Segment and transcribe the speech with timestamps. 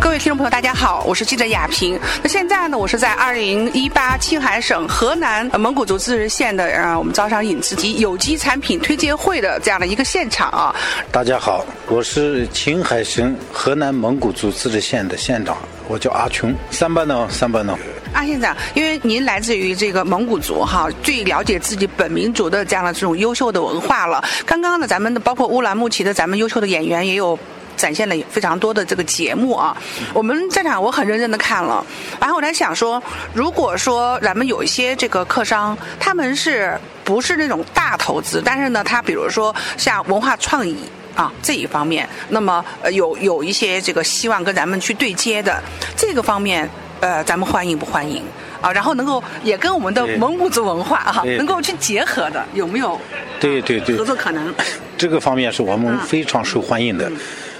[0.00, 1.98] 各位听众朋友，大家好，我是记者雅萍。
[2.22, 10.74] 那现在呢，我是在二零一八青海省河南蒙古族自治县的啊，我们招商引资及有机产品推介会的这样的一个现场啊。
[11.10, 15.56] 大家好，我是青海省河南蒙古族自治县的县长，
[15.88, 16.54] 我叫阿琼。
[16.70, 17.76] 三班呢，三班呢。
[18.12, 24.22] 阿县长，因为您来自于这个蒙古族哈，最了解自己本民族的这样的这种优秀的文化了。
[24.46, 27.36] 刚刚呢，咱们的包括乌兰牧骑的咱们优秀的演员也有。
[27.78, 29.74] 展现了非常多的这个节目啊，
[30.12, 31.82] 我们在场我很认真的看了，
[32.20, 40.76] 然后我在想说，如果说咱们有一些这个客商，他们是不是那种大投资，但是呢，他比如说像文化创意
[41.14, 45.62] 啊这一方面，那么呃有有一些这个希望跟咱们去对接的
[45.96, 46.68] 这个方面，
[47.00, 48.22] 呃，咱们欢迎不欢迎
[48.60, 48.72] 啊？
[48.72, 53.00] 然后能够也跟我们的蒙古族文化啊能够去结合的，有没有？
[53.40, 54.52] 对对对，合作可能。
[54.96, 57.08] 这个方面是我们非常受欢迎的。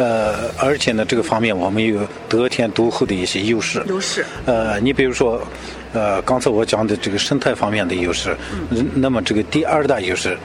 [0.00, 3.84] 呃，而且呢，这个方面我们有得天独厚的一些优势。
[3.86, 4.24] 优势。
[4.46, 5.38] 呃，你比如说，
[5.92, 8.34] 呃，刚才我讲的这个生态方面的优势，
[8.70, 10.38] 嗯，那么这个第二大优势，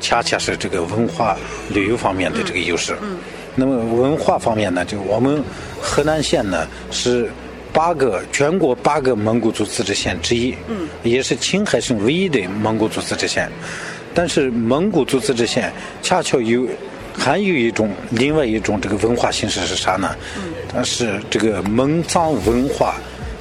[0.00, 1.36] 恰恰是这个文化
[1.74, 2.96] 旅游方面的这个优势。
[3.02, 3.18] 嗯。
[3.56, 5.42] 那么文化方面呢，就我们
[5.80, 7.28] 河南县呢是
[7.72, 13.50] 八个全国八个蒙古族自治县之一，嗯，也是青海省唯一的蒙古族自治县。
[14.14, 16.64] 但是蒙古族自治县恰巧有。
[17.20, 20.16] 还有一种，另外一种这个文化形式是啥呢？
[20.72, 22.94] 它是这个蒙藏文化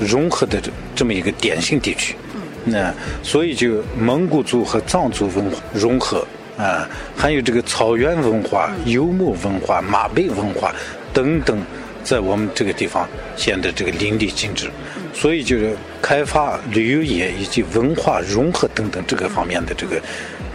[0.00, 2.16] 融合的这这么一个典型地区。
[2.64, 6.26] 那所以就蒙古族和藏族文化融合
[6.58, 10.74] 啊，还有这个草原文化、游牧文化、马背文化
[11.14, 11.62] 等等，
[12.02, 14.68] 在我们这个地方显得这个淋漓尽致。
[15.14, 20.00] 所以就是开发旅游业以及文化融合等等这个方面的这个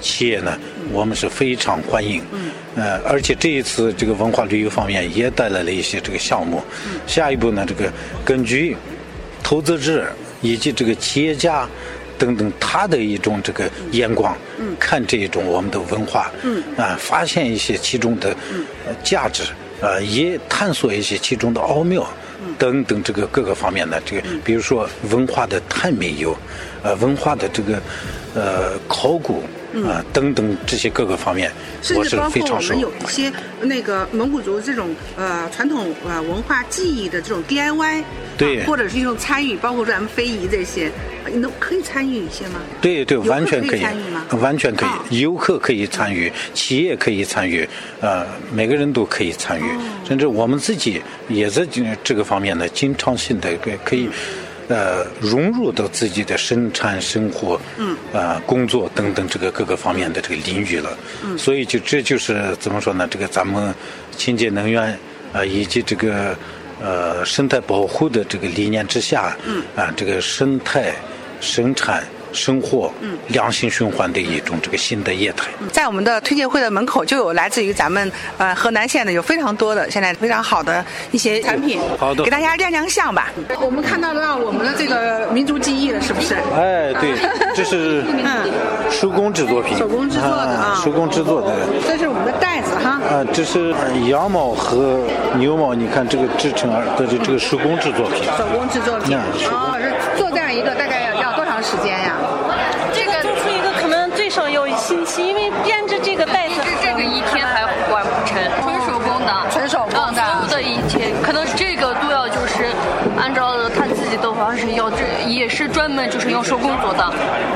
[0.01, 0.59] 企业呢，
[0.91, 2.21] 我们是非常欢迎。
[2.75, 6.61] 呃，而且这一次这个文化旅游方面也带来了一些这个项目。
[7.07, 7.91] 下一步呢，这个
[8.25, 8.75] 根据
[9.41, 10.05] 投资者
[10.41, 11.65] 以及这个企业家
[12.17, 18.35] 等等他的一种这个眼光，嗯看这一种我们的文化，嗯啊，发现一些其中的
[19.03, 19.43] 价值，
[19.79, 22.05] 呃，也探索一些其中的奥妙，
[22.57, 26.35] 等等这个各个方面的这个，比如说文化的探秘游，
[26.83, 27.81] 呃，文化的这个
[28.33, 29.41] 呃考古。
[29.83, 33.31] 啊，等等这些各个方面，甚至包括我们有一些
[33.61, 38.03] 那个蒙古族这种呃传统呃文化技艺的这种 DIY，
[38.37, 40.89] 对，或者是一种参与，包括咱们非遗这些，
[41.33, 42.61] 你都可以参与一些吗？
[42.81, 44.25] 对对，完全可以参与吗？
[44.39, 47.67] 完全可以，游客可以参与，企业可以参与，
[47.99, 49.63] 呃，每个人都可以参与，
[50.07, 53.49] 甚至我们自己也在这这个方面呢，经常性的
[53.83, 54.09] 可以。
[54.67, 63.07] 呃，融入到自己的生产生活，嗯，啊，工作等等这个各个方面的这个领域了，嗯，所以就这就是怎么说呢？
[63.09, 63.73] 这个咱们
[64.17, 64.97] 清洁能源
[65.31, 66.35] 啊，以及这个
[66.81, 70.93] 呃生态保护的这个理念之下，嗯，啊，这个生态
[71.39, 72.03] 生产。
[72.35, 75.47] 生活，嗯，良性循环的一种这个新的业态。
[75.71, 83.31] 在我们的推介会的门口就有来自于咱们呃河南县的有非常多的现在非常好的一些产品，好的，给大家亮亮相吧。
[83.61, 86.35] 我们看到了我们的这个民族技艺了，是不是？
[86.53, 87.15] 哎，对，
[87.55, 88.51] 这是嗯
[88.91, 91.55] 手工制作品，手工制作的啊，手工制作的。
[91.87, 92.99] 这是我们的袋子哈。
[93.09, 93.73] 啊，这是
[94.09, 94.99] 羊毛和
[95.37, 98.23] 牛毛，你看这个制成的这这个手工制作品。
[98.37, 99.17] 手工制作品，
[99.51, 102.17] 哦，是做这样一个大概要要多长时间呀？
[104.85, 112.14] 少要一星期，因为编织这个袋子，这个一天还完不成，纯手工的，纯手工的，所有的一切，可能这个都要就是按照他自
[114.65, 117.11] 己的方式，要这也是专门就是用手工做的，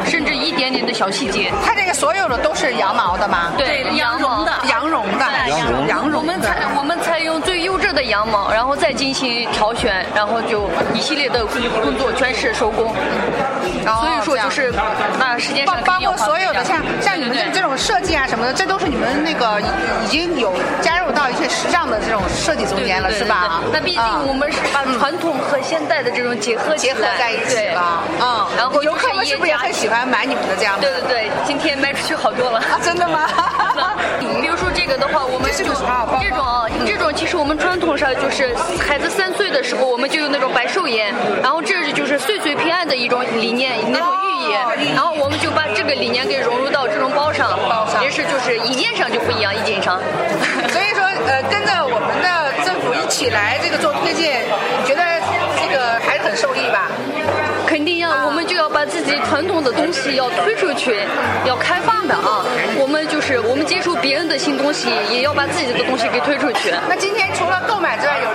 [0.05, 1.51] 甚至一点点的小细节。
[1.65, 3.51] 它这个所有的都是羊毛的吗？
[3.57, 6.19] 对，羊绒的，羊绒的，羊绒，羊绒。
[6.21, 12.94] 我们采我们采用最优质的羊毛，然后再进行挑选，然后就一系列的工作全是手工。
[13.83, 14.71] 所以说就是
[15.17, 16.63] 那时间上包括所有的。
[16.63, 19.59] 像像你们这这种设计啊什么的，这都是你们那个
[20.03, 20.97] 已经有加
[21.50, 23.62] 时尚的这种设计中间了，是吧？
[23.74, 28.46] 那毕竟我们是把传统和现代的这种结合结合在一起了，嗯。
[28.56, 30.80] 然后游客们是不是也很喜欢买你们的这样？
[30.80, 32.62] 对对对，今天卖出去好多了。
[32.84, 33.28] 真的吗？
[34.19, 38.56] 比如说这个的话，我们就这种这种其实我们传统上就是
[38.88, 44.28] 孩子三岁的时候，我们就有那种百寿宴，然后这就是岁岁平安的一种理念，那种寓
[44.84, 46.60] 意，然后我们就把这个理念给融。
[46.60, 47.57] 入到这种包上，
[48.01, 49.98] 也是就是一件上就不一样，一件上。
[50.69, 54.41] 所以说，呃，跟着我们的政府一起来这个做推荐，
[54.83, 55.01] 觉得
[55.61, 56.89] 这个还是很受益吧？
[57.67, 60.97] 肯定要，我们就要把自己传统的东西要推出去，
[61.45, 62.41] 要开放的啊。
[62.81, 66.73] 我们就是我们接触别人的新东西，也要把自己的东西给推出去。
[66.89, 68.28] 那今天除了购买之外，有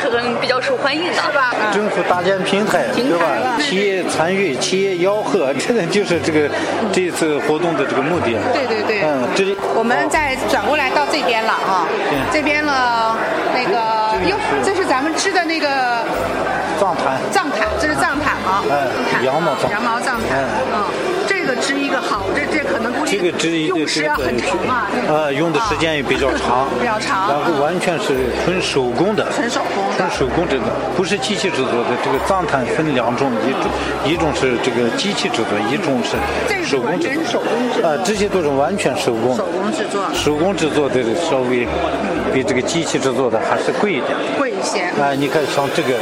[0.00, 1.12] 所以还是很比较受欢迎的。
[1.14, 1.54] 是吧？
[1.72, 3.10] 政府搭建平台，平台。
[3.10, 3.58] 对吧？
[3.60, 6.48] 企业参与、企业吆喝，这个就是这个
[6.92, 8.36] 这次活动的这个目的。
[8.52, 9.02] 对对对。
[9.02, 9.56] 嗯，这里。
[9.74, 11.86] 我们再转过来到这边了啊，
[12.32, 13.16] 这边了
[13.54, 13.78] 那个
[14.28, 15.68] 哟，这是咱们吃的那个
[16.80, 18.64] 藏毯，藏毯，这是藏毯吗？
[18.70, 19.24] 哎毯。
[19.24, 20.44] 羊毛藏羊毛藏毯，哎
[20.74, 20.84] 嗯，
[21.28, 27.30] 这个织一个好，这这可能估计这个织一个用时要很长啊，这个呃，用的时间也比较长，比较长。
[27.30, 31.96] 然后完全是纯手工的，纯手工纯手工制的，不是机器制作的。
[32.04, 33.70] 这个藏毯分两种，一种
[34.04, 36.16] 一种是这个机器制作，一种是
[36.64, 37.40] 手工制作。
[37.82, 40.04] 啊，这些都是完全手工，手工制作。
[40.12, 41.66] 手工制作的稍微
[42.34, 44.12] 比这个机器制作的还是贵一点。
[44.36, 44.82] 贵一些。
[45.00, 45.94] 啊，你看像这个，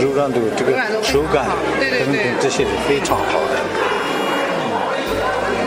[0.00, 0.72] 柔软度、这个
[1.02, 1.44] 手感
[1.78, 3.79] 等等这些是非常好的。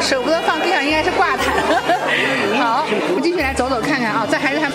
[0.04, 1.56] 舍不得放地上，应该是挂毯。
[2.60, 4.70] 好，我们继续来走走看看啊，这还是它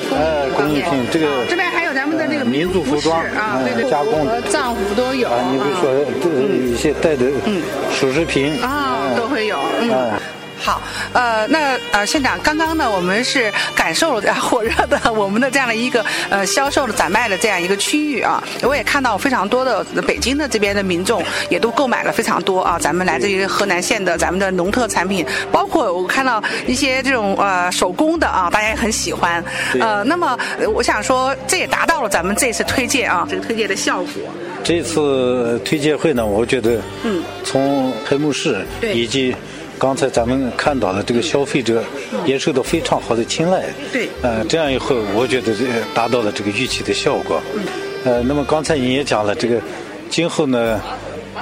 [0.57, 5.29] 工哎艺品这个啊这边还有咱们的那个民族服装饰啊，嗯对对，加工和藏服都有。
[5.29, 6.29] 啊，你比如说这
[6.67, 9.59] 一些带的嗯首饰品啊，都会有。
[9.81, 10.19] 嗯哎。
[10.61, 10.81] 好，
[11.13, 29.43] 呃，那呃，县长，刚刚呢，我们是感受了火热的 我们的这样的一个呃销售的展卖的这样一个区域啊，我也看到非常多的北京的这边的民众也都购买了非常多啊，咱们来自于河南县的咱们的农特产品，包括我看到一些这种呃手工的啊，大家也很喜欢。
[29.81, 34.23] 呃，那么呃我想说，这也达到了咱们这次推介啊这个推介的效果。
[34.65, 39.35] 这次推介会呢，我觉得，嗯，从开幕式以及
[39.79, 41.83] 刚才咱们看到的这个消费者
[42.27, 43.65] 也受到非常好的青睐。
[43.93, 45.65] 对呃，这样以后，我觉得这
[45.95, 47.41] 达到了这个预期的效果。
[47.55, 47.63] 嗯，
[48.05, 49.61] 呃，那么刚才你也讲了，这个
[50.11, 50.81] 今后呢，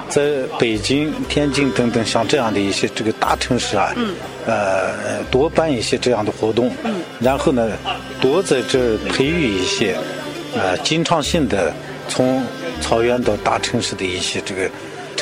[0.08, 4.14] 在北京、天津等等像这样的一些这个大城市啊，嗯，
[4.46, 7.72] 呃，多办一些这样的活动，嗯，然后呢，
[8.20, 9.96] 多在这儿培育一些，
[10.54, 11.72] 呃，经常性的
[12.08, 12.44] 从
[12.80, 14.70] 草原到大城市的一些这个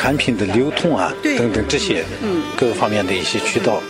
[0.04, 3.80] 产品的流通啊，等等这些，嗯，各方面的一些渠道，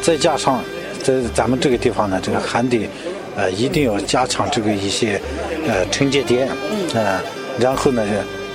[0.00, 0.62] 再加上
[1.02, 2.88] 在咱们这个地方呢，这个还得，
[3.34, 5.20] 呃，一定要加强这个一些，
[5.66, 7.20] 呃，承接点，嗯，啊、
[7.58, 8.06] 然后呢，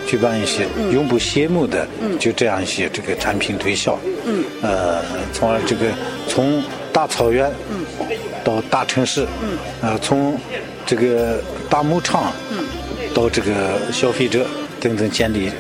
[0.07, 5.01] 举办一些永不谢幕的，嗯，就这样一些这个产品推销，嗯，呃，
[5.33, 5.88] 从而这个
[6.25, 6.63] 从
[6.94, 7.86] 大草原，嗯，
[8.45, 10.39] 到大城市，嗯，呃，从
[10.86, 12.63] 这个大牧场，嗯，
[13.13, 14.45] 到这个消费者
[14.80, 15.51] 等等建立。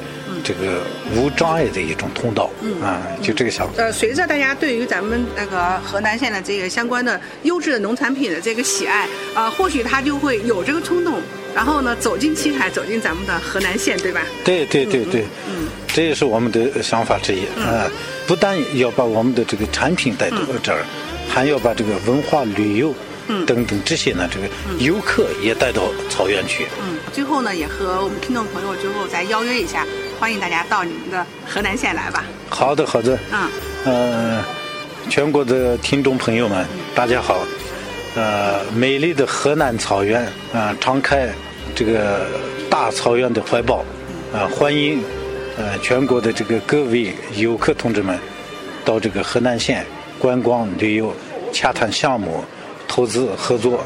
[0.49, 0.81] 这个
[1.15, 3.73] 无障碍的一种通道，嗯啊，就这个想法。
[3.77, 11.21] 呃，随着大家对于咱们那个河南县的这个相关的优质的农产品的这个喜爱，啊，或许他就会有这个冲动，
[11.53, 14.23] 然后呢走进青海，走进咱们的河南县，对吧？
[14.43, 17.85] 对对对对，嗯，这也是我们的想法之一啊。
[18.25, 20.83] 不但要把我们的这个产品带到这儿，
[21.29, 22.91] 还要把这个文化旅游，
[23.27, 24.47] 嗯等等这些呢，这个
[24.79, 26.65] 游客也带到草原去。
[26.81, 29.85] 嗯，最后呢，也和我们听众朋友最后再邀约一下，
[30.19, 32.25] 欢迎大家到你们的河南县来吧。
[32.49, 33.17] 好的，好的。
[33.31, 33.49] 嗯，
[33.85, 34.43] 呃，
[35.09, 37.39] 全国的听众朋友们，大家好。
[38.15, 41.29] 呃，美丽的河南草原啊、敞开
[41.73, 42.25] 这个
[42.69, 43.77] 大草原的怀抱，
[44.33, 45.01] 啊、欢迎
[45.57, 48.19] 呃全国的这个各位游客同志们
[48.83, 49.85] 到这个河南县
[50.19, 51.13] 观光旅游，
[51.53, 52.43] 洽谈项目、
[52.89, 53.81] 投资合作。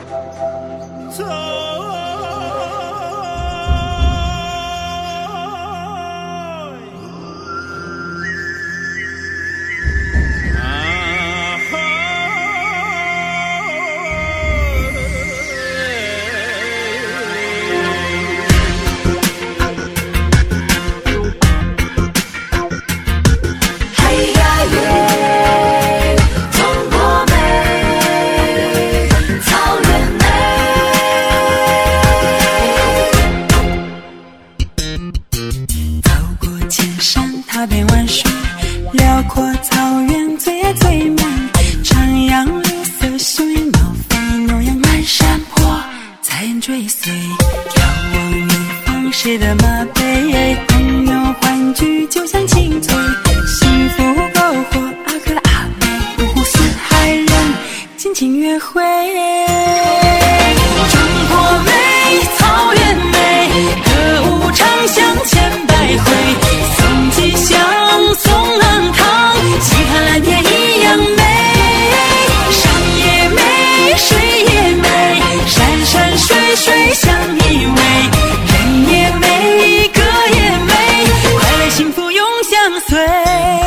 [82.64, 83.63] 跟随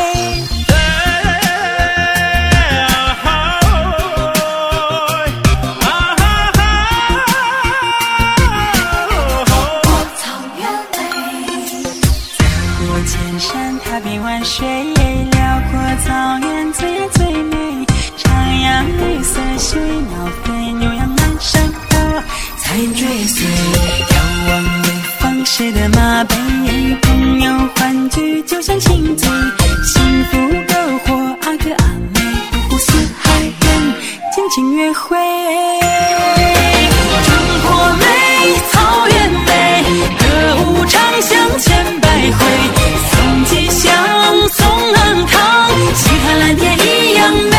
[46.47, 47.57] 蓝天一样美。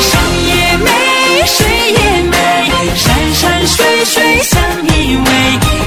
[0.00, 0.90] 山也美，
[1.46, 2.36] 水也美，
[2.96, 5.26] 山山水水相依偎，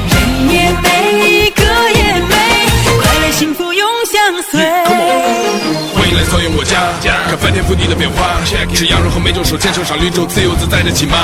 [0.07, 0.15] 人
[0.53, 1.63] 也美，歌
[1.93, 2.33] 也美，
[3.01, 4.61] 快乐幸福永相随。
[5.99, 6.95] 未来草原我家，
[7.27, 8.39] 看翻天覆地的变化。
[8.73, 11.17] 吃羊肉和美酒，手牵手上绿洲，自由自在的骑马。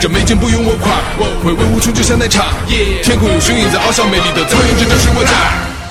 [0.00, 1.02] 这美景不用我夸，
[1.42, 2.54] 回味无穷就像奶茶。
[3.02, 5.34] 天空有雄鹰在翱翔，美丽的草原，这就是我家。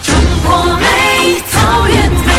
[0.07, 0.15] 中
[0.47, 0.87] 国美，
[1.51, 2.31] 草原美，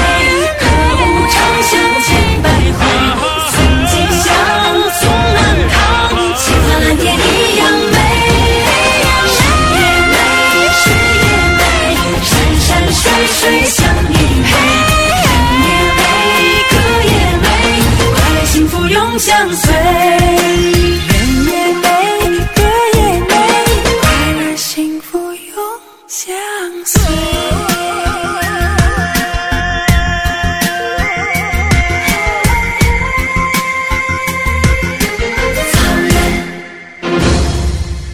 [19.18, 20.05] 相随。